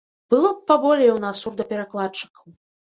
[0.33, 2.45] Было б паболей у нас сурдаперакладчыкаў.